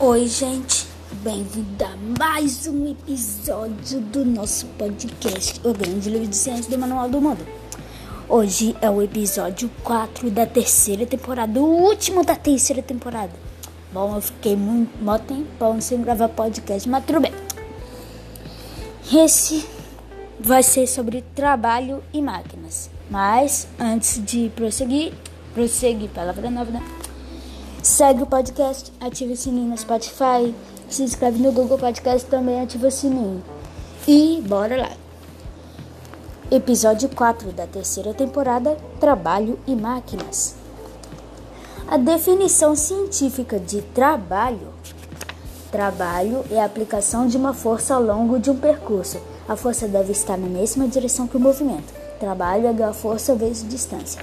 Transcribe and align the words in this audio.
Oi, 0.00 0.28
gente, 0.28 0.86
bem-vindo 1.24 1.84
a 1.84 1.96
mais 2.16 2.68
um 2.68 2.88
episódio 2.88 4.00
do 4.00 4.24
nosso 4.24 4.64
podcast, 4.78 5.60
O 5.64 5.74
Grande 5.74 6.08
Livro 6.08 6.28
de 6.28 6.36
Ciência 6.36 6.70
do 6.70 6.78
Manual 6.78 7.08
do 7.08 7.20
Mundo. 7.20 7.44
Hoje 8.28 8.76
é 8.80 8.88
o 8.88 9.02
episódio 9.02 9.68
4 9.82 10.30
da 10.30 10.46
terceira 10.46 11.04
temporada, 11.04 11.58
o 11.58 11.64
último 11.64 12.24
da 12.24 12.36
terceira 12.36 12.80
temporada. 12.80 13.32
Bom, 13.92 14.14
eu 14.14 14.20
fiquei 14.20 14.54
muito, 14.54 14.96
muito 15.02 15.24
tempão 15.24 15.80
sem 15.80 16.00
gravar 16.00 16.28
podcast, 16.28 16.88
mas 16.88 17.04
tudo 17.04 17.18
bem. 17.18 17.32
Esse 19.12 19.66
vai 20.38 20.62
ser 20.62 20.86
sobre 20.86 21.22
trabalho 21.34 22.04
e 22.12 22.22
máquinas. 22.22 22.88
Mas 23.10 23.66
antes 23.80 24.24
de 24.24 24.48
prosseguir, 24.54 25.12
prosseguir, 25.52 26.08
palavra 26.10 26.48
nova, 26.48 26.70
né? 26.70 26.97
Segue 27.88 28.22
o 28.22 28.26
podcast, 28.26 28.92
ativa 29.00 29.32
o 29.32 29.36
sininho 29.36 29.70
no 29.70 29.78
Spotify, 29.78 30.54
se 30.90 31.02
inscreve 31.02 31.42
no 31.42 31.50
Google 31.50 31.78
Podcast 31.78 32.28
também 32.28 32.60
ativa 32.60 32.88
o 32.88 32.90
sininho. 32.90 33.42
E 34.06 34.44
bora 34.46 34.76
lá. 34.76 34.90
Episódio 36.50 37.08
4 37.08 37.50
da 37.50 37.66
terceira 37.66 38.12
temporada: 38.12 38.76
Trabalho 39.00 39.58
e 39.66 39.74
Máquinas. 39.74 40.54
A 41.88 41.96
definição 41.96 42.76
científica 42.76 43.58
de 43.58 43.80
trabalho. 43.80 44.68
Trabalho 45.72 46.44
é 46.50 46.60
a 46.60 46.66
aplicação 46.66 47.26
de 47.26 47.38
uma 47.38 47.54
força 47.54 47.94
ao 47.94 48.02
longo 48.02 48.38
de 48.38 48.50
um 48.50 48.56
percurso. 48.56 49.18
A 49.48 49.56
força 49.56 49.88
deve 49.88 50.12
estar 50.12 50.36
na 50.36 50.46
mesma 50.46 50.86
direção 50.86 51.26
que 51.26 51.38
o 51.38 51.40
movimento. 51.40 51.90
Trabalho 52.20 52.66
é 52.66 52.82
a 52.84 52.92
força 52.92 53.34
vezes 53.34 53.66
distância. 53.66 54.22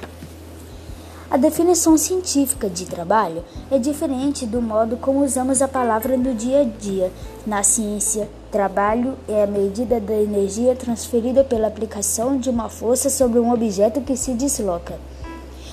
A 1.35 1.37
definição 1.37 1.97
científica 1.97 2.69
de 2.69 2.85
trabalho 2.85 3.43
é 3.69 3.77
diferente 3.77 4.45
do 4.45 4.61
modo 4.61 4.95
como 4.95 5.21
usamos 5.21 5.61
a 5.61 5.67
palavra 5.67 6.15
no 6.15 6.33
dia 6.33 6.61
a 6.61 6.63
dia. 6.63 7.11
Na 7.45 7.61
ciência, 7.61 8.29
trabalho 8.49 9.17
é 9.27 9.43
a 9.43 9.45
medida 9.45 9.99
da 9.99 10.13
energia 10.13 10.73
transferida 10.77 11.43
pela 11.43 11.67
aplicação 11.67 12.37
de 12.37 12.49
uma 12.49 12.69
força 12.69 13.09
sobre 13.09 13.37
um 13.37 13.51
objeto 13.51 13.99
que 13.99 14.15
se 14.15 14.31
desloca. 14.33 14.97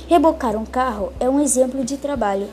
Rebocar 0.08 0.56
um 0.56 0.66
carro 0.66 1.12
é 1.20 1.30
um 1.30 1.38
exemplo 1.38 1.84
de 1.84 1.96
trabalho, 1.96 2.48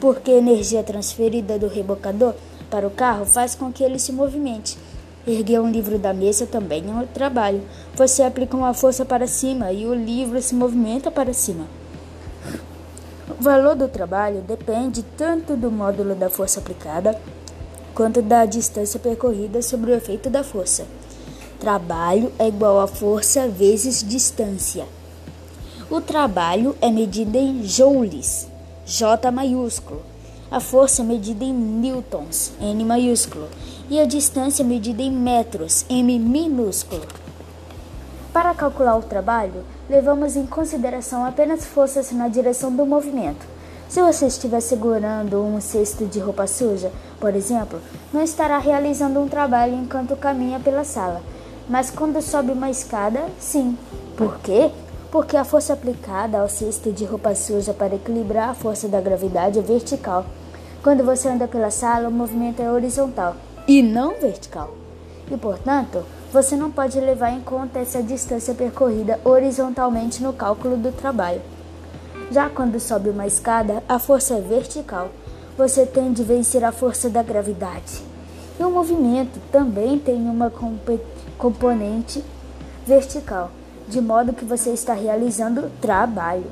porque 0.00 0.30
a 0.30 0.38
energia 0.38 0.82
transferida 0.82 1.58
do 1.58 1.68
rebocador 1.68 2.32
para 2.70 2.86
o 2.86 2.90
carro 2.90 3.26
faz 3.26 3.54
com 3.54 3.70
que 3.70 3.84
ele 3.84 3.98
se 3.98 4.12
movimente. 4.12 4.78
Erguer 5.26 5.60
um 5.60 5.70
livro 5.70 5.98
da 5.98 6.14
mesa 6.14 6.46
também 6.46 6.84
é 6.88 6.90
um 6.90 7.06
trabalho. 7.06 7.60
Você 7.94 8.22
aplica 8.22 8.56
uma 8.56 8.72
força 8.72 9.04
para 9.04 9.26
cima 9.26 9.70
e 9.72 9.84
o 9.84 9.92
livro 9.92 10.40
se 10.40 10.54
movimenta 10.54 11.10
para 11.10 11.34
cima. 11.34 11.66
O 13.40 13.42
valor 13.42 13.74
do 13.74 13.88
trabalho 13.88 14.42
depende 14.42 15.02
tanto 15.16 15.56
do 15.56 15.70
módulo 15.70 16.14
da 16.14 16.28
força 16.28 16.60
aplicada 16.60 17.18
quanto 17.94 18.20
da 18.20 18.44
distância 18.44 19.00
percorrida 19.00 19.62
sobre 19.62 19.90
o 19.90 19.94
efeito 19.94 20.28
da 20.28 20.44
força. 20.44 20.86
Trabalho 21.58 22.30
é 22.38 22.48
igual 22.48 22.78
a 22.78 22.86
força 22.86 23.48
vezes 23.48 24.04
distância. 24.06 24.84
O 25.88 26.02
trabalho 26.02 26.76
é 26.82 26.90
medido 26.90 27.34
em 27.34 27.64
joules, 27.64 28.46
J 28.84 29.30
maiúsculo. 29.30 30.02
A 30.50 30.60
força 30.60 31.00
é 31.00 31.04
medida 31.06 31.42
em 31.42 31.54
newtons, 31.54 32.52
N 32.60 32.84
maiúsculo. 32.84 33.48
E 33.88 33.98
a 33.98 34.04
distância 34.04 34.62
é 34.62 34.66
medida 34.66 35.00
em 35.00 35.10
metros, 35.10 35.86
M 35.88 36.18
minúsculo. 36.18 37.06
Para 38.32 38.54
calcular 38.54 38.96
o 38.96 39.02
trabalho, 39.02 39.64
levamos 39.88 40.36
em 40.36 40.46
consideração 40.46 41.24
apenas 41.24 41.64
forças 41.64 42.12
na 42.12 42.28
direção 42.28 42.70
do 42.74 42.86
movimento. 42.86 43.44
Se 43.88 44.00
você 44.00 44.26
estiver 44.26 44.60
segurando 44.60 45.42
um 45.42 45.60
cesto 45.60 46.06
de 46.06 46.20
roupa 46.20 46.46
suja, 46.46 46.92
por 47.18 47.34
exemplo, 47.34 47.80
não 48.12 48.22
estará 48.22 48.56
realizando 48.58 49.18
um 49.18 49.28
trabalho 49.28 49.74
enquanto 49.74 50.14
caminha 50.14 50.60
pela 50.60 50.84
sala. 50.84 51.22
Mas 51.68 51.90
quando 51.90 52.22
sobe 52.22 52.52
uma 52.52 52.70
escada, 52.70 53.26
sim. 53.36 53.76
Por 54.16 54.38
quê? 54.38 54.70
Porque 55.10 55.36
a 55.36 55.44
força 55.44 55.72
aplicada 55.72 56.38
ao 56.38 56.48
cesto 56.48 56.92
de 56.92 57.04
roupa 57.04 57.34
suja 57.34 57.74
para 57.74 57.96
equilibrar 57.96 58.50
a 58.50 58.54
força 58.54 58.86
da 58.86 59.00
gravidade 59.00 59.58
é 59.58 59.62
vertical. 59.62 60.24
Quando 60.84 61.04
você 61.04 61.28
anda 61.28 61.48
pela 61.48 61.70
sala, 61.72 62.08
o 62.08 62.12
movimento 62.12 62.62
é 62.62 62.70
horizontal 62.70 63.34
e 63.66 63.82
não 63.82 64.20
vertical. 64.20 64.72
E, 65.28 65.36
portanto, 65.36 66.04
você 66.32 66.54
não 66.54 66.70
pode 66.70 67.00
levar 67.00 67.30
em 67.32 67.40
conta 67.40 67.80
essa 67.80 68.02
distância 68.02 68.54
percorrida 68.54 69.18
horizontalmente 69.24 70.22
no 70.22 70.32
cálculo 70.32 70.76
do 70.76 70.92
trabalho. 70.92 71.42
Já 72.30 72.48
quando 72.48 72.78
sobe 72.78 73.10
uma 73.10 73.26
escada, 73.26 73.82
a 73.88 73.98
força 73.98 74.34
é 74.34 74.40
vertical. 74.40 75.10
Você 75.58 75.84
tem 75.84 76.12
de 76.12 76.22
vencer 76.22 76.62
a 76.62 76.70
força 76.70 77.10
da 77.10 77.22
gravidade. 77.22 78.04
E 78.58 78.62
o 78.62 78.70
movimento 78.70 79.40
também 79.50 79.98
tem 79.98 80.28
uma 80.28 80.52
componente 81.36 82.22
vertical, 82.86 83.50
de 83.88 84.00
modo 84.00 84.32
que 84.32 84.44
você 84.44 84.70
está 84.70 84.94
realizando 84.94 85.70
trabalho. 85.80 86.46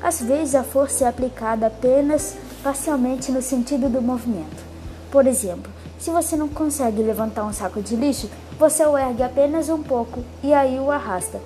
Às 0.00 0.22
vezes, 0.22 0.54
a 0.54 0.62
força 0.62 1.04
é 1.04 1.08
aplicada 1.08 1.66
apenas 1.66 2.36
parcialmente 2.62 3.30
no 3.30 3.42
sentido 3.42 3.90
do 3.90 4.00
movimento. 4.00 4.64
Por 5.10 5.26
exemplo, 5.26 5.70
se 5.98 6.10
você 6.10 6.36
não 6.36 6.48
consegue 6.48 7.02
levantar 7.02 7.44
um 7.44 7.52
saco 7.52 7.82
de 7.82 7.96
lixo, 7.96 8.30
você 8.58 8.84
o 8.84 8.98
ergue 8.98 9.22
apenas 9.22 9.68
um 9.68 9.82
pouco 9.82 10.24
e 10.42 10.52
aí 10.52 10.80
o 10.80 10.90
arrasta, 10.90 11.40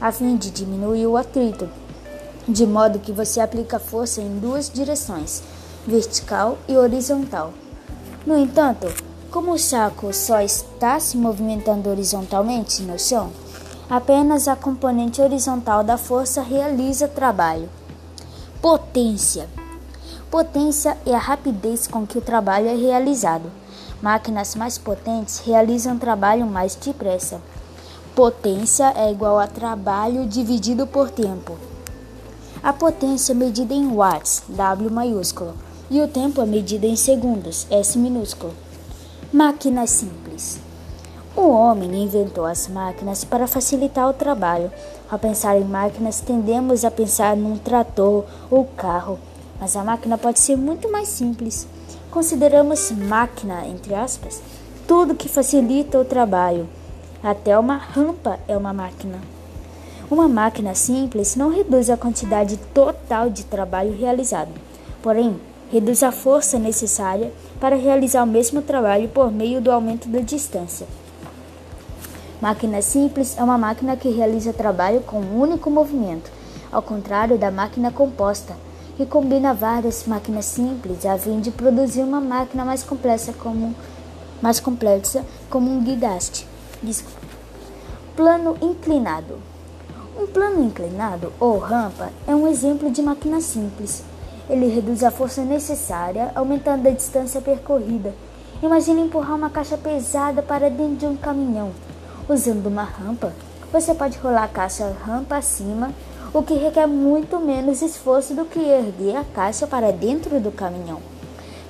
a 0.00 0.12
fim 0.12 0.36
de 0.36 0.48
diminuir 0.48 1.06
o 1.08 1.16
atrito, 1.16 1.68
de 2.46 2.64
modo 2.66 3.00
que 3.00 3.10
você 3.10 3.40
aplica 3.40 3.80
força 3.80 4.20
em 4.20 4.38
duas 4.38 4.70
direções, 4.70 5.42
vertical 5.84 6.56
e 6.68 6.76
horizontal. 6.76 7.52
No 8.24 8.38
entanto, 8.38 8.86
como 9.32 9.52
o 9.52 9.58
saco 9.58 10.12
só 10.12 10.40
está 10.40 11.00
se 11.00 11.16
movimentando 11.16 11.90
horizontalmente 11.90 12.82
no 12.82 12.96
chão, 12.96 13.32
apenas 13.90 14.46
a 14.46 14.54
componente 14.54 15.20
horizontal 15.20 15.82
da 15.82 15.98
força 15.98 16.42
realiza 16.42 17.08
trabalho. 17.08 17.68
Potência. 18.60 19.48
Potência 20.30 20.96
é 21.04 21.12
a 21.12 21.18
rapidez 21.18 21.88
com 21.88 22.06
que 22.06 22.18
o 22.18 22.22
trabalho 22.22 22.68
é 22.68 22.74
realizado. 22.76 23.50
Máquinas 24.02 24.56
mais 24.56 24.78
potentes 24.78 25.38
realizam 25.46 25.96
trabalho 25.96 26.44
mais 26.44 26.74
depressa. 26.74 27.40
Potência 28.16 28.92
é 28.96 29.12
igual 29.12 29.38
a 29.38 29.46
trabalho 29.46 30.26
dividido 30.26 30.88
por 30.88 31.08
tempo. 31.08 31.56
A 32.60 32.72
potência 32.72 33.32
é 33.32 33.36
medida 33.36 33.72
em 33.72 33.94
watts, 33.94 34.42
W 34.48 34.90
maiúsculo, 34.90 35.54
e 35.88 36.00
o 36.00 36.08
tempo 36.08 36.42
é 36.42 36.46
medido 36.46 36.84
em 36.84 36.96
segundos, 36.96 37.64
S 37.70 37.96
minúsculo. 37.96 38.52
Máquinas 39.32 39.90
simples. 39.90 40.58
O 41.36 41.48
homem 41.50 42.02
inventou 42.02 42.44
as 42.44 42.66
máquinas 42.66 43.22
para 43.22 43.46
facilitar 43.46 44.08
o 44.08 44.12
trabalho. 44.12 44.72
Ao 45.08 45.16
pensar 45.16 45.56
em 45.56 45.64
máquinas, 45.64 46.20
tendemos 46.20 46.84
a 46.84 46.90
pensar 46.90 47.36
num 47.36 47.56
trator 47.56 48.24
ou 48.50 48.64
carro, 48.64 49.16
mas 49.60 49.76
a 49.76 49.84
máquina 49.84 50.18
pode 50.18 50.40
ser 50.40 50.56
muito 50.56 50.90
mais 50.90 51.06
simples. 51.06 51.68
Consideramos 52.12 52.90
máquina, 52.90 53.66
entre 53.66 53.94
aspas, 53.94 54.42
tudo 54.86 55.14
que 55.14 55.30
facilita 55.30 55.98
o 55.98 56.04
trabalho. 56.04 56.68
Até 57.22 57.58
uma 57.58 57.78
rampa 57.78 58.38
é 58.46 58.54
uma 58.54 58.70
máquina. 58.70 59.18
Uma 60.10 60.28
máquina 60.28 60.74
simples 60.74 61.36
não 61.36 61.48
reduz 61.48 61.88
a 61.88 61.96
quantidade 61.96 62.58
total 62.74 63.30
de 63.30 63.44
trabalho 63.44 63.96
realizado, 63.96 64.50
porém, 65.02 65.40
reduz 65.70 66.02
a 66.02 66.12
força 66.12 66.58
necessária 66.58 67.32
para 67.58 67.76
realizar 67.76 68.24
o 68.24 68.26
mesmo 68.26 68.60
trabalho 68.60 69.08
por 69.08 69.32
meio 69.32 69.62
do 69.62 69.72
aumento 69.72 70.06
da 70.06 70.20
distância. 70.20 70.86
Máquina 72.42 72.82
simples 72.82 73.38
é 73.38 73.42
uma 73.42 73.56
máquina 73.56 73.96
que 73.96 74.10
realiza 74.10 74.52
trabalho 74.52 75.00
com 75.00 75.18
um 75.18 75.40
único 75.40 75.70
movimento, 75.70 76.30
ao 76.70 76.82
contrário 76.82 77.38
da 77.38 77.50
máquina 77.50 77.90
composta 77.90 78.54
que 78.96 79.06
combina 79.06 79.54
várias 79.54 80.06
máquinas 80.06 80.44
simples 80.44 81.04
a 81.06 81.16
fim 81.16 81.40
de 81.40 81.50
produzir 81.50 82.02
uma 82.02 82.20
máquina 82.20 82.64
mais 82.64 82.82
complexa 82.82 83.32
como, 83.32 83.74
mais 84.40 84.60
complexa 84.60 85.24
como 85.48 85.70
um 85.70 85.82
guidaste. 85.82 86.46
Plano 88.14 88.56
inclinado. 88.60 89.38
Um 90.18 90.26
plano 90.26 90.62
inclinado 90.62 91.32
ou 91.40 91.58
rampa 91.58 92.10
é 92.26 92.34
um 92.34 92.46
exemplo 92.46 92.90
de 92.90 93.00
máquina 93.00 93.40
simples. 93.40 94.04
Ele 94.50 94.66
reduz 94.66 95.02
a 95.02 95.10
força 95.10 95.42
necessária, 95.42 96.30
aumentando 96.34 96.86
a 96.86 96.90
distância 96.90 97.40
percorrida. 97.40 98.14
Imagine 98.62 99.02
empurrar 99.02 99.36
uma 99.36 99.48
caixa 99.48 99.78
pesada 99.78 100.42
para 100.42 100.68
dentro 100.68 100.96
de 100.96 101.06
um 101.06 101.16
caminhão. 101.16 101.70
Usando 102.28 102.66
uma 102.66 102.84
rampa, 102.84 103.32
você 103.72 103.94
pode 103.94 104.18
rolar 104.18 104.44
a 104.44 104.48
caixa 104.48 104.94
rampa 105.04 105.36
acima 105.36 105.90
o 106.34 106.42
que 106.42 106.54
requer 106.54 106.86
muito 106.86 107.38
menos 107.38 107.82
esforço 107.82 108.32
do 108.32 108.46
que 108.46 108.58
erguer 108.58 109.16
a 109.16 109.24
caixa 109.24 109.66
para 109.66 109.92
dentro 109.92 110.40
do 110.40 110.50
caminhão. 110.50 111.00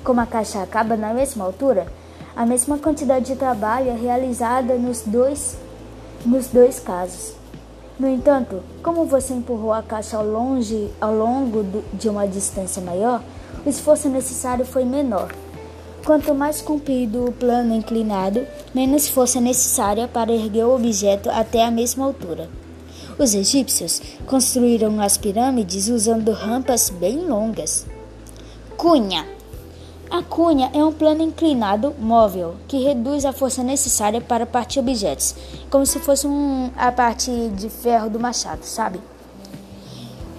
Como 0.03 0.21
a 0.21 0.25
caixa 0.25 0.61
acaba 0.61 0.95
na 0.95 1.13
mesma 1.13 1.43
altura, 1.43 1.85
a 2.33 2.45
mesma 2.45 2.77
quantidade 2.77 3.25
de 3.25 3.35
trabalho 3.35 3.89
é 3.89 3.95
realizada 3.95 4.75
nos 4.75 5.01
dois, 5.01 5.57
nos 6.25 6.47
dois 6.47 6.79
casos. 6.79 7.33
No 7.99 8.07
entanto, 8.07 8.63
como 8.81 9.05
você 9.05 9.33
empurrou 9.33 9.73
a 9.73 9.83
caixa 9.83 10.15
ao, 10.17 10.25
longe, 10.25 10.89
ao 10.99 11.13
longo 11.13 11.83
de 11.93 12.07
uma 12.07 12.25
distância 12.25 12.81
maior, 12.81 13.21
o 13.65 13.69
esforço 13.69 14.07
necessário 14.07 14.65
foi 14.65 14.85
menor. 14.85 15.29
Quanto 16.05 16.33
mais 16.33 16.61
comprido 16.61 17.25
o 17.25 17.31
plano 17.33 17.75
inclinado, 17.75 18.47
menos 18.73 19.09
força 19.09 19.39
necessária 19.41 20.07
para 20.07 20.31
erguer 20.31 20.65
o 20.65 20.75
objeto 20.75 21.29
até 21.29 21.65
a 21.65 21.71
mesma 21.71 22.05
altura. 22.05 22.62
Os 23.17 23.33
egípcios 23.33 24.01
construíram 24.25 25.01
as 25.01 25.17
pirâmides 25.17 25.87
usando 25.87 26.31
rampas 26.31 26.89
bem 26.89 27.25
longas. 27.27 27.85
Cunha 28.75 29.25
a 30.13 30.21
cunha 30.21 30.69
é 30.75 30.85
um 30.85 30.93
plano 30.93 31.23
inclinado 31.23 31.95
móvel 31.97 32.53
que 32.67 32.83
reduz 32.83 33.25
a 33.25 33.33
força 33.33 33.63
necessária 33.63 34.21
para 34.21 34.45
partir 34.45 34.79
objetos, 34.79 35.33
como 35.71 35.87
se 35.87 35.97
fosse 35.97 36.27
um, 36.27 36.69
a 36.77 36.91
parte 36.91 37.31
de 37.55 37.67
ferro 37.67 38.11
do 38.11 38.19
machado, 38.19 38.63
sabe? 38.63 39.01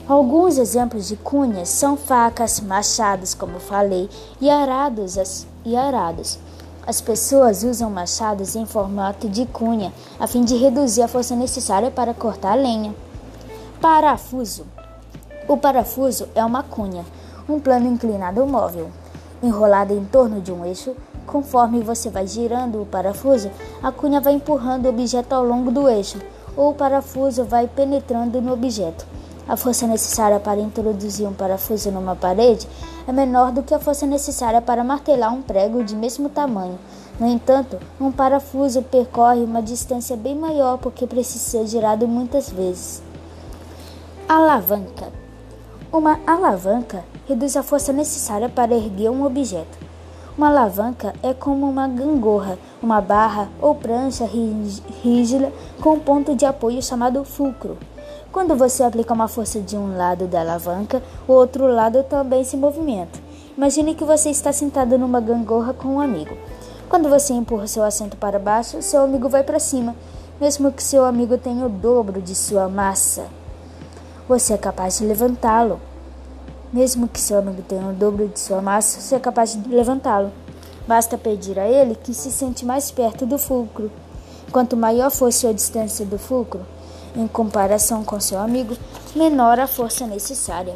Alguns 0.06 0.58
exemplos 0.58 1.08
de 1.08 1.16
cunhas 1.16 1.70
são 1.70 1.96
facas, 1.96 2.60
machados, 2.60 3.34
como 3.34 3.58
falei, 3.58 4.08
e 4.40 4.48
arados. 4.48 5.44
E 5.64 5.74
arados. 5.74 6.38
As 6.86 7.00
pessoas 7.00 7.62
usam 7.62 7.90
machados 7.90 8.54
em 8.54 8.66
formato 8.66 9.28
de 9.28 9.46
cunha 9.46 9.92
a 10.18 10.26
fim 10.26 10.44
de 10.44 10.56
reduzir 10.56 11.02
a 11.02 11.08
força 11.08 11.34
necessária 11.34 11.90
para 11.90 12.12
cortar 12.12 12.52
a 12.52 12.56
lenha. 12.56 12.94
Parafuso. 13.80 14.66
O 15.48 15.56
parafuso 15.56 16.28
é 16.34 16.44
uma 16.44 16.62
cunha, 16.62 17.04
um 17.48 17.58
plano 17.58 17.86
inclinado 17.86 18.46
móvel 18.46 18.90
enrolada 19.46 19.92
em 19.92 20.04
torno 20.04 20.40
de 20.40 20.52
um 20.52 20.64
eixo. 20.64 20.94
Conforme 21.26 21.80
você 21.80 22.10
vai 22.10 22.26
girando 22.26 22.82
o 22.82 22.86
parafuso, 22.86 23.50
a 23.82 23.90
cunha 23.90 24.20
vai 24.20 24.34
empurrando 24.34 24.86
o 24.86 24.88
objeto 24.90 25.32
ao 25.32 25.44
longo 25.44 25.70
do 25.70 25.88
eixo, 25.88 26.18
ou 26.56 26.70
o 26.70 26.74
parafuso 26.74 27.44
vai 27.44 27.66
penetrando 27.66 28.40
no 28.40 28.52
objeto. 28.52 29.06
A 29.46 29.58
força 29.58 29.86
necessária 29.86 30.40
para 30.40 30.60
introduzir 30.60 31.28
um 31.28 31.34
parafuso 31.34 31.90
numa 31.90 32.16
parede 32.16 32.66
é 33.06 33.12
menor 33.12 33.52
do 33.52 33.62
que 33.62 33.74
a 33.74 33.78
força 33.78 34.06
necessária 34.06 34.62
para 34.62 34.82
martelar 34.82 35.34
um 35.34 35.42
prego 35.42 35.84
de 35.84 35.94
mesmo 35.94 36.30
tamanho. 36.30 36.78
No 37.20 37.28
entanto, 37.28 37.78
um 38.00 38.10
parafuso 38.10 38.82
percorre 38.82 39.44
uma 39.44 39.60
distância 39.60 40.16
bem 40.16 40.34
maior 40.34 40.78
porque 40.78 41.06
precisa 41.06 41.44
ser 41.44 41.66
girado 41.66 42.08
muitas 42.08 42.48
vezes. 42.48 43.02
Alavanca. 44.26 45.12
Uma 45.92 46.18
alavanca 46.26 47.04
reduz 47.28 47.54
a 47.54 47.62
força 47.62 47.92
necessária 47.92 48.48
para 48.48 48.74
erguer 48.74 49.10
um 49.10 49.26
objeto. 49.26 49.78
Uma 50.36 50.48
alavanca 50.48 51.14
é 51.22 51.34
como 51.34 51.68
uma 51.68 51.86
gangorra, 51.86 52.58
uma 52.82 53.00
barra 53.00 53.48
ou 53.60 53.74
prancha 53.74 54.28
rígida 55.02 55.52
com 55.80 55.92
um 55.92 56.00
ponto 56.00 56.34
de 56.34 56.46
apoio 56.46 56.82
chamado 56.82 57.22
fulcro. 57.24 57.76
Quando 58.34 58.56
você 58.56 58.82
aplica 58.82 59.14
uma 59.14 59.28
força 59.28 59.60
de 59.60 59.76
um 59.76 59.96
lado 59.96 60.26
da 60.26 60.40
alavanca, 60.40 61.00
o 61.28 61.32
outro 61.32 61.68
lado 61.68 62.02
também 62.02 62.42
se 62.42 62.56
movimenta. 62.56 63.16
Imagine 63.56 63.94
que 63.94 64.02
você 64.02 64.28
está 64.28 64.52
sentado 64.52 64.98
numa 64.98 65.20
gangorra 65.20 65.72
com 65.72 65.86
um 65.86 66.00
amigo. 66.00 66.36
Quando 66.88 67.08
você 67.08 67.32
empurra 67.32 67.68
seu 67.68 67.84
assento 67.84 68.16
para 68.16 68.40
baixo, 68.40 68.82
seu 68.82 69.04
amigo 69.04 69.28
vai 69.28 69.44
para 69.44 69.60
cima, 69.60 69.94
mesmo 70.40 70.72
que 70.72 70.82
seu 70.82 71.04
amigo 71.04 71.38
tenha 71.38 71.64
o 71.64 71.68
dobro 71.68 72.20
de 72.20 72.34
sua 72.34 72.68
massa. 72.68 73.26
Você 74.28 74.54
é 74.54 74.58
capaz 74.58 74.98
de 74.98 75.06
levantá-lo. 75.06 75.78
Mesmo 76.72 77.06
que 77.06 77.20
seu 77.20 77.38
amigo 77.38 77.62
tenha 77.62 77.86
o 77.86 77.92
dobro 77.92 78.26
de 78.26 78.40
sua 78.40 78.60
massa, 78.60 79.00
você 79.00 79.14
é 79.14 79.20
capaz 79.20 79.52
de 79.52 79.68
levantá-lo. 79.68 80.32
Basta 80.88 81.16
pedir 81.16 81.56
a 81.56 81.68
ele 81.68 81.94
que 81.94 82.12
se 82.12 82.32
sente 82.32 82.66
mais 82.66 82.90
perto 82.90 83.24
do 83.24 83.38
fulcro. 83.38 83.92
Quanto 84.50 84.76
maior 84.76 85.12
for 85.12 85.32
sua 85.32 85.54
distância 85.54 86.04
do 86.04 86.18
fulcro, 86.18 86.73
em 87.16 87.26
comparação 87.26 88.04
com 88.04 88.18
seu 88.20 88.38
amigo, 88.38 88.76
menor 89.14 89.58
a 89.58 89.66
força 89.66 90.06
necessária. 90.06 90.74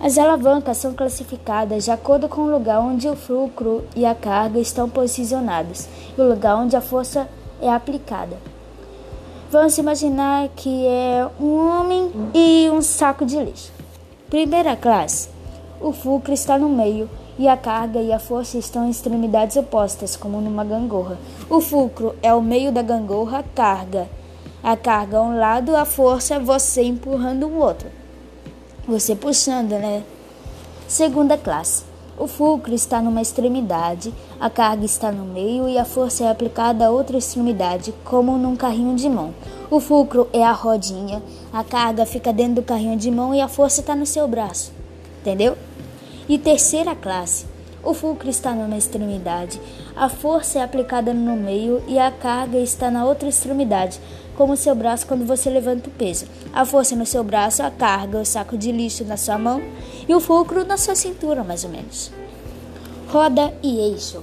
As 0.00 0.18
alavancas 0.18 0.78
são 0.78 0.94
classificadas 0.94 1.84
de 1.84 1.90
acordo 1.92 2.28
com 2.28 2.40
o 2.40 2.50
lugar 2.50 2.80
onde 2.80 3.08
o 3.08 3.14
fulcro 3.14 3.84
e 3.94 4.04
a 4.04 4.14
carga 4.14 4.58
estão 4.58 4.88
posicionados 4.88 5.86
e 6.18 6.20
o 6.20 6.28
lugar 6.28 6.56
onde 6.56 6.74
a 6.74 6.80
força 6.80 7.28
é 7.60 7.70
aplicada. 7.70 8.36
Vamos 9.48 9.78
imaginar 9.78 10.48
que 10.56 10.86
é 10.86 11.28
um 11.38 11.54
homem 11.68 12.10
e 12.34 12.68
um 12.70 12.82
saco 12.82 13.24
de 13.24 13.38
lixo. 13.38 13.70
Primeira 14.28 14.74
classe. 14.74 15.28
O 15.80 15.92
fulcro 15.92 16.32
está 16.32 16.58
no 16.58 16.68
meio 16.68 17.08
e 17.38 17.46
a 17.46 17.56
carga 17.56 18.00
e 18.00 18.12
a 18.12 18.18
força 18.18 18.58
estão 18.58 18.86
em 18.86 18.90
extremidades 18.90 19.56
opostas, 19.56 20.16
como 20.16 20.40
numa 20.40 20.64
gangorra. 20.64 21.18
O 21.48 21.60
fulcro 21.60 22.14
é 22.22 22.32
o 22.32 22.42
meio 22.42 22.72
da 22.72 22.82
gangorra, 22.82 23.44
carga. 23.54 24.08
A 24.62 24.76
carga 24.76 25.18
a 25.18 25.22
um 25.22 25.36
lado, 25.36 25.74
a 25.74 25.84
força 25.84 26.38
você 26.38 26.84
empurrando 26.84 27.48
o 27.48 27.58
outro. 27.58 27.90
Você 28.86 29.16
puxando, 29.16 29.70
né? 29.70 30.04
Segunda 30.86 31.36
classe. 31.36 31.82
O 32.16 32.28
fulcro 32.28 32.72
está 32.72 33.02
numa 33.02 33.20
extremidade, 33.20 34.14
a 34.38 34.48
carga 34.48 34.84
está 34.84 35.10
no 35.10 35.24
meio 35.24 35.68
e 35.68 35.76
a 35.76 35.84
força 35.84 36.22
é 36.22 36.30
aplicada 36.30 36.86
a 36.86 36.90
outra 36.90 37.18
extremidade, 37.18 37.92
como 38.04 38.38
num 38.38 38.54
carrinho 38.54 38.94
de 38.94 39.08
mão. 39.08 39.34
O 39.68 39.80
fulcro 39.80 40.28
é 40.32 40.44
a 40.44 40.52
rodinha, 40.52 41.20
a 41.52 41.64
carga 41.64 42.06
fica 42.06 42.32
dentro 42.32 42.56
do 42.56 42.62
carrinho 42.62 42.96
de 42.96 43.10
mão 43.10 43.34
e 43.34 43.40
a 43.40 43.48
força 43.48 43.80
está 43.80 43.96
no 43.96 44.06
seu 44.06 44.28
braço. 44.28 44.72
Entendeu? 45.20 45.58
E 46.28 46.38
terceira 46.38 46.94
classe. 46.94 47.46
O 47.82 47.92
fulcro 47.92 48.30
está 48.30 48.54
numa 48.54 48.76
extremidade, 48.76 49.60
a 49.96 50.08
força 50.08 50.60
é 50.60 50.62
aplicada 50.62 51.12
no 51.12 51.34
meio 51.34 51.82
e 51.88 51.98
a 51.98 52.12
carga 52.12 52.58
está 52.58 52.92
na 52.92 53.04
outra 53.04 53.28
extremidade, 53.28 53.98
como 54.36 54.52
o 54.52 54.56
seu 54.56 54.74
braço 54.74 55.06
quando 55.06 55.26
você 55.26 55.50
levanta 55.50 55.88
o 55.88 55.92
peso. 55.92 56.26
A 56.52 56.64
força 56.64 56.96
no 56.96 57.06
seu 57.06 57.22
braço, 57.22 57.62
a 57.62 57.70
carga, 57.70 58.18
o 58.18 58.24
saco 58.24 58.56
de 58.56 58.72
lixo 58.72 59.04
na 59.04 59.16
sua 59.16 59.38
mão 59.38 59.62
e 60.08 60.14
o 60.14 60.20
fulcro 60.20 60.64
na 60.64 60.76
sua 60.76 60.94
cintura, 60.94 61.44
mais 61.44 61.64
ou 61.64 61.70
menos. 61.70 62.10
Roda 63.08 63.52
e 63.62 63.78
eixo. 63.78 64.22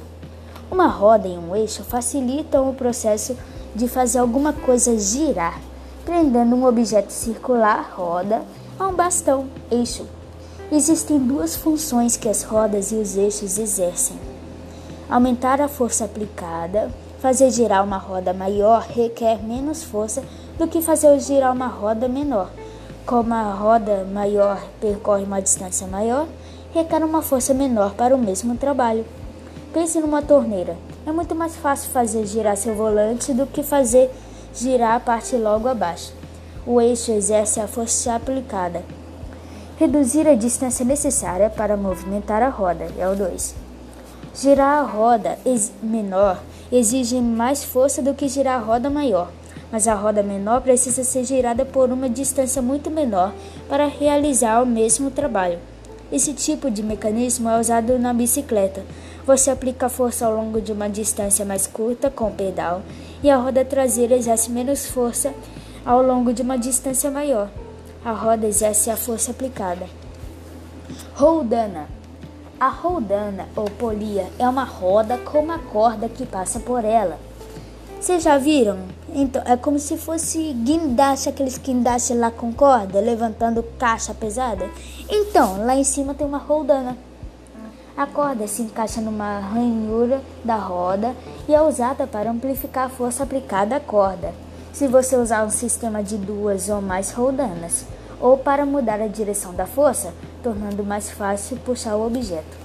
Uma 0.71 0.87
roda 0.87 1.27
e 1.27 1.37
um 1.37 1.55
eixo 1.55 1.83
facilitam 1.83 2.69
o 2.69 2.73
processo 2.73 3.35
de 3.75 3.87
fazer 3.87 4.19
alguma 4.19 4.53
coisa 4.53 4.97
girar, 4.97 5.59
prendendo 6.05 6.55
um 6.55 6.65
objeto 6.65 7.11
circular, 7.11 7.93
roda, 7.95 8.43
a 8.79 8.87
um 8.87 8.93
bastão, 8.93 9.47
eixo. 9.69 10.05
Existem 10.71 11.17
duas 11.17 11.55
funções 11.55 12.15
que 12.15 12.29
as 12.29 12.43
rodas 12.43 12.91
e 12.91 12.95
os 12.95 13.17
eixos 13.17 13.57
exercem: 13.57 14.17
aumentar 15.09 15.59
a 15.59 15.67
força 15.67 16.05
aplicada. 16.05 16.91
Fazer 17.21 17.51
girar 17.51 17.83
uma 17.83 17.97
roda 17.97 18.31
maior 18.31 18.83
requer 18.83 19.43
menos 19.43 19.83
força 19.83 20.23
do 20.57 20.65
que 20.69 20.81
fazer 20.81 21.19
girar 21.19 21.51
uma 21.51 21.67
roda 21.67 22.07
menor. 22.07 22.49
Como 23.05 23.33
a 23.33 23.51
roda 23.51 24.05
maior 24.05 24.63
percorre 24.79 25.23
uma 25.23 25.41
distância 25.41 25.85
maior, 25.85 26.27
requer 26.73 27.03
uma 27.03 27.21
força 27.21 27.53
menor 27.53 27.93
para 27.93 28.15
o 28.15 28.17
mesmo 28.17 28.55
trabalho. 28.55 29.05
Pense 29.73 29.99
numa 29.99 30.21
torneira. 30.21 30.77
É 31.05 31.11
muito 31.11 31.35
mais 31.35 31.57
fácil 31.57 31.91
fazer 31.91 32.25
girar 32.25 32.55
seu 32.55 32.73
volante 32.73 33.33
do 33.33 33.45
que 33.45 33.63
fazer 33.63 34.09
girar 34.55 34.95
a 34.95 34.99
parte 35.01 35.35
logo 35.35 35.67
abaixo. 35.67 36.13
O 36.65 36.79
eixo 36.79 37.11
exerce 37.11 37.59
a 37.59 37.67
força 37.67 38.15
aplicada. 38.15 38.81
Reduzir 39.77 40.25
a 40.25 40.35
distância 40.35 40.85
necessária 40.85 41.49
para 41.49 41.75
movimentar 41.75 42.41
a 42.41 42.49
roda 42.49 42.87
é 42.97 43.09
o 43.09 43.15
2. 43.15 43.55
Girar 44.33 44.79
a 44.79 44.83
roda 44.83 45.37
menor 45.83 46.39
exige 46.71 47.19
mais 47.21 47.63
força 47.63 48.01
do 48.01 48.13
que 48.13 48.27
girar 48.27 48.59
a 48.59 48.63
roda 48.63 48.89
maior, 48.89 49.31
mas 49.71 49.87
a 49.87 49.93
roda 49.93 50.23
menor 50.23 50.61
precisa 50.61 51.03
ser 51.03 51.23
girada 51.23 51.65
por 51.65 51.91
uma 51.91 52.09
distância 52.09 52.61
muito 52.61 52.89
menor 52.89 53.33
para 53.67 53.87
realizar 53.87 54.61
o 54.61 54.65
mesmo 54.65 55.11
trabalho. 55.11 55.59
Esse 56.11 56.33
tipo 56.33 56.71
de 56.71 56.81
mecanismo 56.81 57.49
é 57.49 57.59
usado 57.59 57.99
na 57.99 58.13
bicicleta, 58.13 58.83
você 59.29 59.51
aplica 59.51 59.89
força 59.89 60.25
ao 60.25 60.35
longo 60.35 60.59
de 60.59 60.71
uma 60.71 60.89
distância 60.89 61.45
mais 61.45 61.67
curta 61.67 62.09
com 62.09 62.29
o 62.29 62.33
pedal 62.33 62.81
e 63.21 63.29
a 63.29 63.37
roda 63.37 63.63
traseira 63.63 64.15
exerce 64.15 64.49
menos 64.49 64.87
força 64.87 65.33
ao 65.85 66.01
longo 66.01 66.33
de 66.33 66.41
uma 66.41 66.57
distância 66.57 67.11
maior. 67.11 67.47
A 68.03 68.11
roda 68.11 68.47
exerce 68.47 68.89
a 68.89 68.97
força 68.97 69.29
aplicada. 69.29 69.85
Roldana. 71.13 71.98
A 72.59 72.67
roldana 72.67 73.47
ou 73.55 73.69
polia 73.69 74.27
é 74.37 74.45
uma 74.45 74.65
roda 74.65 75.17
com 75.19 75.39
uma 75.39 75.59
corda 75.59 76.09
que 76.09 76.25
passa 76.25 76.59
por 76.59 76.83
ela. 76.83 77.17
Vocês 77.97 78.21
já 78.21 78.37
viram? 78.37 78.79
Então, 79.15 79.41
é 79.45 79.55
como 79.55 79.79
se 79.79 79.95
fosse 79.95 80.51
guindaste, 80.51 81.29
aqueles 81.29 81.57
guindastes 81.57 82.17
lá 82.17 82.29
com 82.29 82.51
corda, 82.51 82.99
levantando 82.99 83.63
caixa 83.79 84.13
pesada. 84.13 84.69
Então, 85.09 85.65
lá 85.65 85.73
em 85.73 85.85
cima 85.85 86.13
tem 86.13 86.27
uma 86.27 86.37
roldana. 86.37 86.97
A 87.95 88.05
corda 88.05 88.45
se 88.45 88.61
encaixa 88.61 88.99
numa 88.99 89.39
ranhura 89.39 90.21
da 90.43 90.57
roda 90.57 91.15
e 91.47 91.55
é 91.55 91.61
usada 91.61 92.05
para 92.05 92.29
amplificar 92.29 92.87
a 92.87 92.89
força 92.89 93.23
aplicada 93.23 93.77
à 93.77 93.79
corda, 93.79 94.33
se 94.73 94.85
você 94.85 95.15
usar 95.15 95.45
um 95.45 95.49
sistema 95.49 96.03
de 96.03 96.17
duas 96.17 96.67
ou 96.67 96.81
mais 96.81 97.11
roldanas, 97.11 97.85
ou 98.19 98.37
para 98.37 98.65
mudar 98.65 99.01
a 99.01 99.07
direção 99.07 99.53
da 99.53 99.65
força, 99.65 100.13
tornando 100.43 100.83
mais 100.83 101.09
fácil 101.09 101.57
puxar 101.57 101.95
o 101.95 102.05
objeto. 102.05 102.57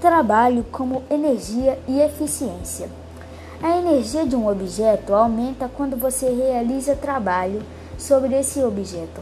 Trabalho 0.00 0.64
como 0.72 1.02
energia 1.10 1.78
e 1.86 2.00
eficiência. 2.00 2.88
A 3.62 3.76
energia 3.76 4.26
de 4.26 4.34
um 4.34 4.48
objeto 4.48 5.14
aumenta 5.14 5.68
quando 5.68 5.96
você 5.96 6.30
realiza 6.30 6.96
trabalho 6.96 7.62
sobre 7.98 8.34
esse 8.38 8.62
objeto. 8.62 9.20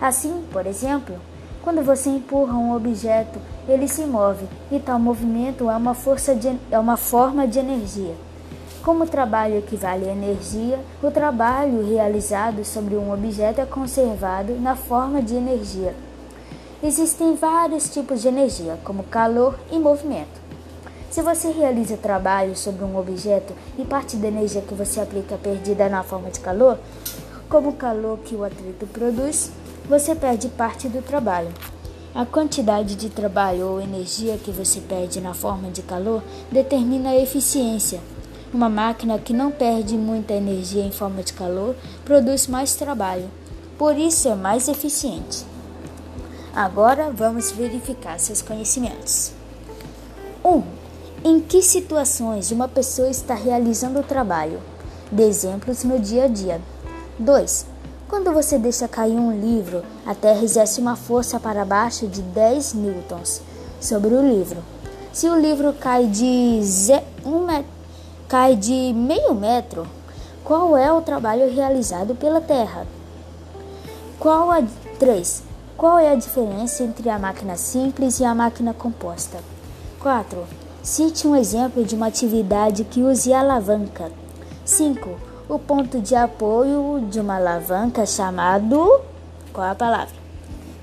Assim, 0.00 0.42
por 0.50 0.66
exemplo, 0.66 1.16
Quando 1.64 1.82
você 1.82 2.10
empurra 2.10 2.58
um 2.58 2.76
objeto, 2.76 3.38
ele 3.66 3.88
se 3.88 4.04
move, 4.04 4.44
e 4.70 4.78
tal 4.78 4.98
movimento 4.98 5.70
é 5.70 5.74
uma, 5.74 5.94
força 5.94 6.34
de, 6.34 6.54
é 6.70 6.78
uma 6.78 6.98
forma 6.98 7.48
de 7.48 7.58
energia. 7.58 8.14
Como 8.82 9.04
o 9.04 9.08
trabalho 9.08 9.56
equivale 9.56 10.06
à 10.06 10.12
energia, 10.12 10.78
o 11.02 11.10
trabalho 11.10 11.88
realizado 11.88 12.62
sobre 12.66 12.96
um 12.96 13.10
objeto 13.10 13.62
é 13.62 13.64
conservado 13.64 14.60
na 14.60 14.76
forma 14.76 15.22
de 15.22 15.36
energia. 15.36 15.94
Existem 16.86 17.34
vários 17.34 17.88
tipos 17.88 18.20
de 18.20 18.28
energia, 18.28 18.78
como 18.84 19.04
calor 19.04 19.58
e 19.72 19.78
movimento. 19.78 20.38
Se 21.10 21.22
você 21.22 21.50
realiza 21.50 21.96
trabalho 21.96 22.54
sobre 22.54 22.84
um 22.84 22.98
objeto 22.98 23.54
e 23.78 23.86
parte 23.86 24.16
da 24.16 24.28
energia 24.28 24.60
que 24.60 24.74
você 24.74 25.00
aplica 25.00 25.34
é 25.34 25.38
perdida 25.38 25.88
na 25.88 26.02
forma 26.02 26.28
de 26.30 26.40
calor, 26.40 26.78
como 27.48 27.70
o 27.70 27.72
calor 27.72 28.18
que 28.18 28.34
o 28.34 28.44
atrito 28.44 28.86
produz, 28.86 29.50
você 29.88 30.14
perde 30.14 30.48
parte 30.48 30.86
do 30.86 31.00
trabalho. 31.00 31.48
A 32.14 32.26
quantidade 32.26 32.96
de 32.96 33.08
trabalho 33.08 33.66
ou 33.66 33.80
energia 33.80 34.36
que 34.36 34.50
você 34.50 34.78
perde 34.82 35.22
na 35.22 35.32
forma 35.32 35.70
de 35.70 35.80
calor 35.80 36.22
determina 36.52 37.08
a 37.12 37.16
eficiência. 37.16 37.98
Uma 38.52 38.68
máquina 38.68 39.18
que 39.18 39.32
não 39.32 39.50
perde 39.50 39.96
muita 39.96 40.34
energia 40.34 40.84
em 40.84 40.92
forma 40.92 41.22
de 41.22 41.32
calor 41.32 41.74
produz 42.04 42.46
mais 42.46 42.74
trabalho, 42.74 43.30
por 43.78 43.96
isso 43.96 44.28
é 44.28 44.34
mais 44.34 44.68
eficiente. 44.68 45.53
Agora 46.54 47.10
vamos 47.10 47.50
verificar 47.50 48.16
seus 48.20 48.40
conhecimentos. 48.40 49.32
1. 50.44 50.48
Um, 50.48 50.62
em 51.24 51.40
que 51.40 51.60
situações 51.60 52.52
uma 52.52 52.68
pessoa 52.68 53.08
está 53.10 53.34
realizando 53.34 53.98
o 53.98 54.04
trabalho? 54.04 54.60
Dê 55.10 55.24
exemplos 55.24 55.82
no 55.82 55.98
dia 55.98 56.26
a 56.26 56.28
dia. 56.28 56.60
2. 57.18 57.66
Quando 58.06 58.32
você 58.32 58.56
deixa 58.56 58.86
cair 58.86 59.16
um 59.16 59.32
livro, 59.40 59.82
a 60.06 60.14
Terra 60.14 60.44
exerce 60.44 60.80
uma 60.80 60.94
força 60.94 61.40
para 61.40 61.64
baixo 61.64 62.06
de 62.06 62.22
10 62.22 62.74
newtons 62.74 63.42
sobre 63.80 64.14
o 64.14 64.22
livro. 64.22 64.62
Se 65.12 65.28
o 65.28 65.36
livro 65.36 65.72
cai 65.72 66.06
de, 66.06 66.60
um 67.26 67.44
met... 67.44 67.66
cai 68.28 68.54
de 68.54 68.92
meio 68.94 69.34
metro, 69.34 69.88
qual 70.44 70.76
é 70.76 70.92
o 70.92 71.02
trabalho 71.02 71.52
realizado 71.52 72.14
pela 72.14 72.40
Terra? 72.40 72.86
Qual 74.20 74.52
a 74.52 74.62
3. 75.00 75.53
Qual 75.76 75.98
é 75.98 76.12
a 76.12 76.14
diferença 76.14 76.84
entre 76.84 77.10
a 77.10 77.18
máquina 77.18 77.56
simples 77.56 78.20
e 78.20 78.24
a 78.24 78.34
máquina 78.34 78.72
composta? 78.72 79.38
4. 80.00 80.44
Cite 80.82 81.26
um 81.26 81.34
exemplo 81.34 81.84
de 81.84 81.96
uma 81.96 82.06
atividade 82.06 82.84
que 82.84 83.02
use 83.02 83.32
alavanca. 83.32 84.12
5 84.64 85.34
o 85.48 85.58
ponto 85.58 86.00
de 86.00 86.14
apoio 86.14 87.04
de 87.10 87.20
uma 87.20 87.36
alavanca 87.36 88.06
chamado. 88.06 89.00
Qual 89.52 89.66
a 89.66 89.74
palavra? 89.74 90.14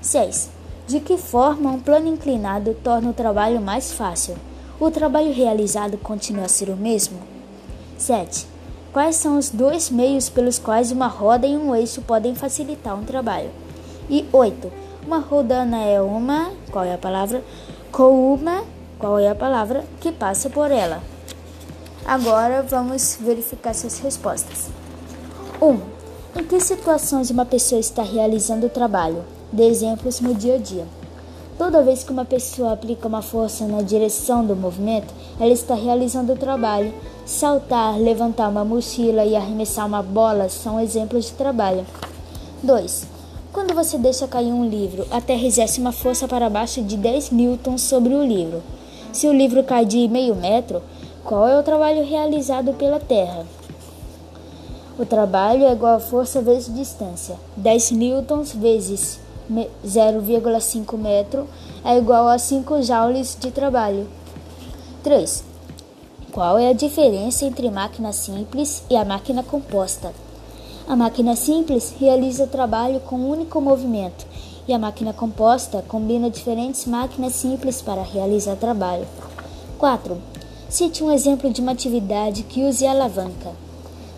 6. 0.00 0.50
De 0.86 1.00
que 1.00 1.16
forma 1.16 1.70
um 1.70 1.80
plano 1.80 2.08
inclinado 2.08 2.74
torna 2.74 3.10
o 3.10 3.14
trabalho 3.14 3.60
mais 3.60 3.92
fácil? 3.92 4.36
O 4.78 4.90
trabalho 4.90 5.32
realizado 5.32 5.96
continua 5.98 6.44
a 6.44 6.48
ser 6.48 6.68
o 6.68 6.76
mesmo? 6.76 7.18
7. 7.98 8.46
Quais 8.92 9.16
são 9.16 9.38
os 9.38 9.48
dois 9.48 9.90
meios 9.90 10.28
pelos 10.28 10.58
quais 10.58 10.92
uma 10.92 11.06
roda 11.06 11.46
e 11.46 11.56
um 11.56 11.74
eixo 11.74 12.02
podem 12.02 12.34
facilitar 12.34 12.94
um 12.94 13.04
trabalho? 13.04 13.50
E 14.12 14.26
8. 14.30 14.70
Uma 15.06 15.20
rodana 15.20 15.78
é 15.84 15.98
uma. 15.98 16.50
Qual 16.70 16.84
é 16.84 16.92
a 16.92 16.98
palavra? 16.98 17.42
Com 17.90 18.34
uma. 18.34 18.62
Qual 18.98 19.18
é 19.18 19.30
a 19.30 19.34
palavra 19.34 19.86
que 20.02 20.12
passa 20.12 20.50
por 20.50 20.70
ela? 20.70 21.02
Agora 22.04 22.62
vamos 22.62 23.16
verificar 23.18 23.74
suas 23.74 23.98
respostas. 24.00 24.68
1. 25.58 25.66
Um, 25.66 25.80
em 26.38 26.44
que 26.44 26.60
situações 26.60 27.30
uma 27.30 27.46
pessoa 27.46 27.80
está 27.80 28.02
realizando 28.02 28.66
o 28.66 28.68
trabalho? 28.68 29.24
Dê 29.50 29.64
exemplos 29.64 30.20
no 30.20 30.34
dia 30.34 30.56
a 30.56 30.58
dia. 30.58 30.86
Toda 31.56 31.82
vez 31.82 32.04
que 32.04 32.12
uma 32.12 32.26
pessoa 32.26 32.74
aplica 32.74 33.08
uma 33.08 33.22
força 33.22 33.66
na 33.66 33.80
direção 33.80 34.44
do 34.44 34.54
movimento, 34.54 35.14
ela 35.40 35.54
está 35.54 35.74
realizando 35.74 36.34
o 36.34 36.38
trabalho. 36.38 36.92
Saltar, 37.24 37.98
levantar 37.98 38.50
uma 38.50 38.62
mochila 38.62 39.24
e 39.24 39.34
arremessar 39.34 39.86
uma 39.86 40.02
bola 40.02 40.50
são 40.50 40.78
exemplos 40.78 41.24
de 41.24 41.32
trabalho. 41.32 41.86
2. 42.62 43.11
Quando 43.52 43.74
você 43.74 43.98
deixa 43.98 44.26
cair 44.26 44.50
um 44.50 44.66
livro, 44.66 45.06
a 45.10 45.20
Terra 45.20 45.44
exerce 45.44 45.78
uma 45.78 45.92
força 45.92 46.26
para 46.26 46.48
baixo 46.48 46.80
de 46.80 46.96
10 46.96 47.32
newtons 47.32 47.82
sobre 47.82 48.14
o 48.14 48.24
livro. 48.24 48.62
Se 49.12 49.28
o 49.28 49.32
livro 49.32 49.62
cai 49.62 49.84
de 49.84 50.08
meio 50.08 50.34
metro, 50.34 50.82
qual 51.22 51.46
é 51.46 51.58
o 51.58 51.62
trabalho 51.62 52.02
realizado 52.02 52.72
pela 52.72 52.98
Terra? 52.98 53.44
O 54.98 55.04
trabalho 55.04 55.66
é 55.66 55.72
igual 55.72 55.96
a 55.96 56.00
força 56.00 56.40
vezes 56.40 56.74
distância. 56.74 57.36
10 57.54 57.90
newtons 57.90 58.54
vezes 58.54 59.20
0,5 59.50 60.96
metro 60.96 61.46
é 61.84 61.98
igual 61.98 62.28
a 62.28 62.38
5 62.38 62.80
joules 62.80 63.36
de 63.38 63.50
trabalho. 63.50 64.08
3. 65.02 65.44
Qual 66.32 66.58
é 66.58 66.70
a 66.70 66.72
diferença 66.72 67.44
entre 67.44 67.70
máquina 67.70 68.14
simples 68.14 68.82
e 68.88 68.96
a 68.96 69.04
máquina 69.04 69.42
composta? 69.42 70.10
A 70.86 70.96
máquina 70.96 71.36
simples 71.36 71.94
realiza 71.98 72.44
o 72.44 72.48
trabalho 72.48 73.00
com 73.00 73.16
um 73.16 73.30
único 73.30 73.60
movimento 73.60 74.26
e 74.66 74.72
a 74.72 74.78
máquina 74.78 75.12
composta 75.12 75.82
combina 75.86 76.28
diferentes 76.28 76.86
máquinas 76.86 77.34
simples 77.34 77.80
para 77.80 78.02
realizar 78.02 78.56
trabalho. 78.56 79.06
4. 79.78 80.18
Cite 80.68 81.04
um 81.04 81.10
exemplo 81.10 81.52
de 81.52 81.60
uma 81.60 81.72
atividade 81.72 82.42
que 82.42 82.64
use 82.64 82.86
alavanca. 82.86 83.52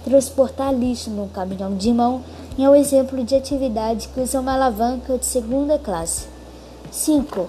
Transportar 0.05 0.75
lixo 0.75 1.11
num 1.11 1.29
caminhão 1.29 1.77
de 1.77 1.93
mão 1.93 2.23
é 2.59 2.69
um 2.69 2.75
exemplo 2.75 3.23
de 3.25 3.35
atividade 3.35 4.09
que 4.09 4.21
usa 4.21 4.41
uma 4.41 4.55
alavanca 4.55 5.19
de 5.19 5.27
segunda 5.27 5.79
classe. 5.79 6.27
5. 6.91 7.49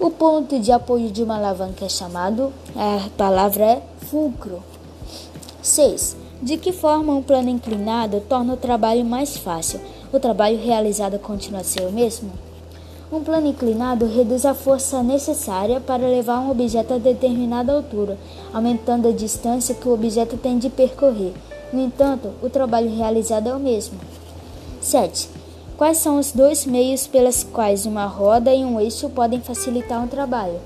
O 0.00 0.10
ponto 0.10 0.58
de 0.60 0.70
apoio 0.70 1.10
de 1.10 1.22
uma 1.22 1.36
alavanca 1.36 1.84
é 1.84 1.88
chamado, 1.88 2.52
a 2.76 3.08
palavra 3.16 3.64
é 3.64 3.82
fulcro. 4.06 4.62
6. 5.60 6.27
De 6.40 6.56
que 6.56 6.70
forma 6.70 7.12
um 7.12 7.22
plano 7.22 7.48
inclinado 7.48 8.22
torna 8.28 8.54
o 8.54 8.56
trabalho 8.56 9.04
mais 9.04 9.36
fácil? 9.36 9.80
O 10.12 10.20
trabalho 10.20 10.56
realizado 10.56 11.18
continua 11.18 11.62
a 11.62 11.64
ser 11.64 11.82
o 11.82 11.90
mesmo? 11.90 12.30
Um 13.10 13.24
plano 13.24 13.48
inclinado 13.48 14.06
reduz 14.06 14.46
a 14.46 14.54
força 14.54 15.02
necessária 15.02 15.80
para 15.80 16.06
levar 16.06 16.38
um 16.38 16.50
objeto 16.50 16.94
a 16.94 16.98
determinada 16.98 17.72
altura, 17.72 18.16
aumentando 18.52 19.08
a 19.08 19.12
distância 19.12 19.74
que 19.74 19.88
o 19.88 19.92
objeto 19.92 20.36
tem 20.36 20.58
de 20.58 20.70
percorrer. 20.70 21.34
No 21.72 21.80
entanto, 21.80 22.30
o 22.40 22.48
trabalho 22.48 22.94
realizado 22.94 23.48
é 23.48 23.54
o 23.54 23.58
mesmo. 23.58 23.98
7. 24.80 25.28
Quais 25.76 25.98
são 25.98 26.20
os 26.20 26.30
dois 26.30 26.64
meios 26.64 27.08
pelos 27.08 27.42
quais 27.42 27.84
uma 27.84 28.06
roda 28.06 28.54
e 28.54 28.64
um 28.64 28.78
eixo 28.78 29.10
podem 29.10 29.40
facilitar 29.40 30.00
um 30.04 30.06
trabalho? 30.06 30.60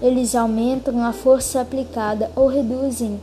Eles 0.00 0.36
aumentam 0.36 1.04
a 1.04 1.12
força 1.12 1.60
aplicada 1.60 2.30
ou 2.36 2.46
reduzem 2.46 3.18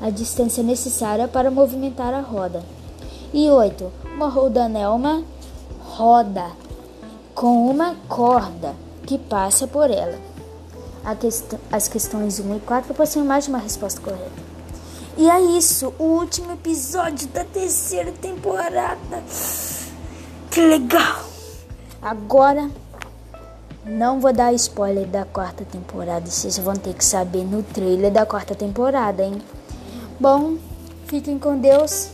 a 0.00 0.10
distância 0.10 0.62
necessária 0.62 1.28
para 1.28 1.50
movimentar 1.50 2.14
a 2.14 2.20
roda. 2.20 2.64
E 3.32 3.48
8. 3.48 3.92
Uma 4.14 4.28
rodana 4.28 4.90
uma 4.92 5.22
roda 5.80 6.50
com 7.34 7.70
uma 7.70 7.94
corda 8.08 8.74
que 9.06 9.18
passa 9.18 9.66
por 9.66 9.90
ela. 9.90 10.18
Quest 11.18 11.54
as 11.72 11.88
questões 11.88 12.38
1 12.38 12.56
e 12.56 12.60
4 12.60 12.94
possuem 12.94 13.24
mais 13.24 13.44
de 13.44 13.50
uma 13.50 13.58
resposta 13.58 14.00
correta. 14.00 14.50
E 15.16 15.28
é 15.28 15.40
isso, 15.40 15.92
o 15.98 16.04
último 16.04 16.52
episódio 16.52 17.28
da 17.28 17.44
terceira 17.44 18.12
temporada. 18.12 19.22
Que 20.50 20.60
legal! 20.60 21.24
Agora, 22.00 22.70
não 23.84 24.20
vou 24.20 24.32
dar 24.32 24.52
spoiler 24.54 25.06
da 25.06 25.24
quarta 25.24 25.64
temporada, 25.64 26.30
vocês 26.30 26.58
vão 26.58 26.74
ter 26.74 26.94
que 26.94 27.04
saber 27.04 27.44
no 27.44 27.62
trailer 27.62 28.10
da 28.10 28.24
quarta 28.24 28.54
temporada, 28.54 29.22
hein? 29.22 29.40
Bom, 30.20 30.58
fiquem 31.06 31.38
com 31.38 31.58
Deus. 31.58 32.10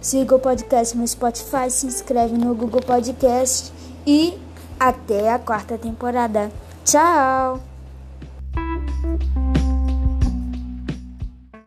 Siga 0.00 0.34
o 0.34 0.40
podcast 0.40 0.96
no 0.96 1.06
Spotify, 1.06 1.70
se 1.70 1.86
inscreve 1.86 2.36
no 2.36 2.52
Google 2.52 2.80
Podcast 2.80 3.72
e 4.04 4.36
até 4.78 5.32
a 5.32 5.38
quarta 5.38 5.78
temporada. 5.78 6.50
Tchau! 6.84 7.67